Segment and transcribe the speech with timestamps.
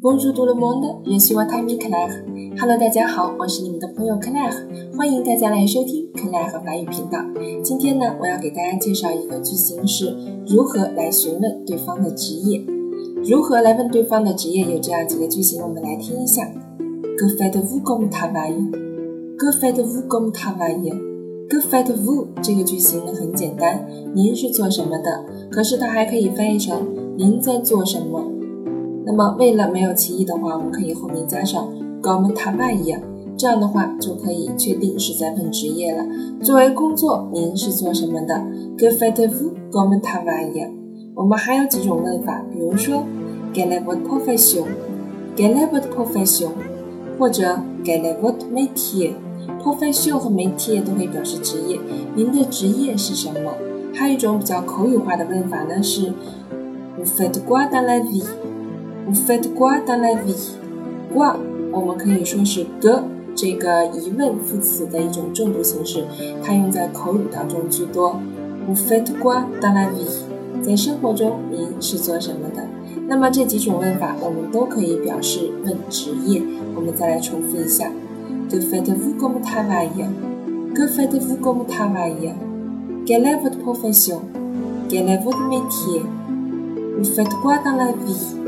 [0.00, 2.24] Bonjour tout le monde, je suis Watami Claire.
[2.58, 4.52] Hello，大家好，我是你们的朋友 Claire，
[4.96, 7.20] 欢迎大家来收听 Claire 法语频道。
[7.62, 10.12] 今天呢，我要给大家介绍一个句型是
[10.48, 12.60] 如何来询问对方的职业。
[13.24, 14.62] 如何来问对方的职业？
[14.64, 16.42] 有这样几个句型，我们来听一下。
[17.16, 18.72] Que faites-vous comme travail?
[19.38, 20.90] Que faites-vous comme travail?
[21.48, 25.24] Que faites-vous 这个句型呢很简单，您是做什么的？
[25.52, 26.84] 可是它还可以翻译成
[27.16, 28.33] 您在做什么。
[29.04, 31.68] 那么为了没有歧义的话，我们可以后面加上。
[32.04, 33.00] comme travail，
[33.34, 36.04] 这样的话就可以确定是在问职业了。
[36.42, 38.34] 作为工作，您是做什么的
[38.76, 40.70] ？Que faites-vous comme travail？
[41.14, 43.04] 我们还有几种问法，比如说
[43.54, 46.50] Quelle est votre profession？Quelle est votre profession？
[47.18, 51.80] 或者 Quelle est votre métier？Profession 和 métier 都可以表示职业。
[52.14, 53.54] 您的职业是什么？
[53.94, 56.12] 还有一种比较口语化的问法呢，是
[56.98, 57.98] Vous faites quoi dans la
[59.06, 61.36] Vous faites quoi dans la vie？quoi
[61.70, 62.88] 我们可以说是 g
[63.34, 66.04] 这个疑问副词的一种重读形式，
[66.42, 68.16] 它用在口语当中居多。
[68.66, 70.08] Vous faites quoi dans la vie？
[70.62, 72.62] 在生活中您是做什么的？
[73.06, 76.40] 那么这几种问法我们都可以表示问职业。
[76.74, 77.90] 我们再来重复一下
[78.48, 87.76] ：Que faites-vous comme travail？Que faites-vous comme travail？Quelle est votre profession？Quel est votre métier？Vous faites quoi dans
[87.76, 88.43] la vie？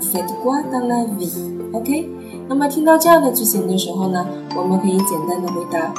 [0.00, 2.08] Faites quoi dans la vie？OK？
[2.48, 5.92] 那么听到这样的句型的时候呢，我们可以简单的回答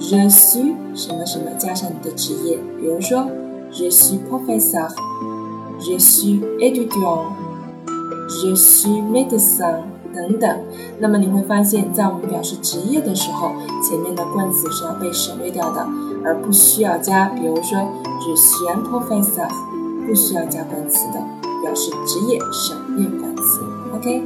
[0.00, 3.26] ：Je suis 什么什么加上你的职业，比如说
[3.72, 9.82] Je suis professeur，Je suis étudiant，Je suis médecin
[10.12, 10.58] 等等。
[10.98, 15.86] 那么你会发现在我们表示职业的时候，前面的冠词是要被省略掉的，
[16.24, 17.28] 而不需要加。
[17.28, 17.78] 比如说
[18.20, 19.48] Je suis un professeur，
[20.04, 21.22] 不需要加冠词的，
[21.62, 23.60] 表示职业省略冠词。
[23.94, 24.22] OK。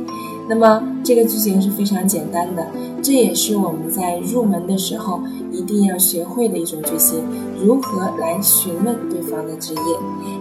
[0.47, 2.67] 那么这个句型是非常简单的，
[3.03, 7.25] 这也是我们在入门的时候一定要学会的一种句型，
[7.59, 9.81] 如何来询问对方的职业。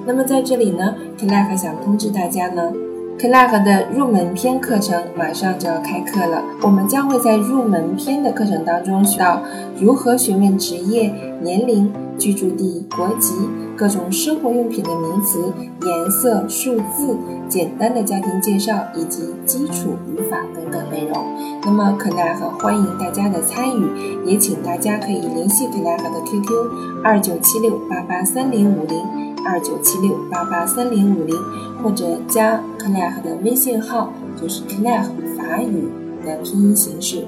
[0.06, 2.74] 那么在这里呢 c l a r 还想通知大家呢。
[3.18, 9.42] C l a r 的入门篇课程马上就要开课了，我们将会在入门篇的课程当中学到
[9.80, 13.34] 如何询问职业、年龄、居住地、国籍、
[13.78, 15.54] 各种生活用品的名词、
[15.86, 17.16] 颜色、数字、
[17.48, 21.26] 简单的家庭介绍以及基础语法等等内容。
[21.64, 29.33] 那么 c l a r 欢迎大家的参与，也请大家可以联系 c l a r 的 QQ 二九七六八八三零五零。
[29.46, 31.36] 二九七六八八三零五零，
[31.82, 35.04] 或者加 c l a r 的微信号，就是 c l a r
[35.38, 35.90] 法语
[36.26, 37.26] 的拼音形式。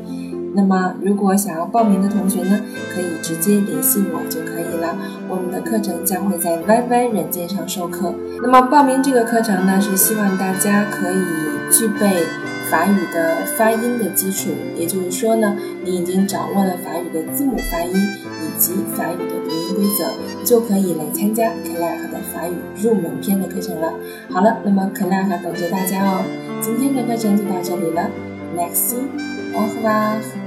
[0.54, 2.62] 那么，如果想要报名的同学呢，
[2.94, 4.96] 可以直接联系我就可以了。
[5.28, 8.14] 我们的课程将会在 YY 软件上授课。
[8.42, 11.22] 那么，报名这个课程呢，是希望大家可以
[11.70, 12.24] 具备
[12.70, 20.12] 法语的发音的基础，也就是说呢，你已经掌握了法语的字母发音以及法语的读音规则，
[20.44, 23.94] 就可以来参加 c l a r 的法语入门篇的课程了。
[24.30, 26.24] 好了，那么 c l a r 等着大家哦。
[26.62, 28.10] 今天的课程就到这里了
[28.58, 30.45] ，Next，au revoir。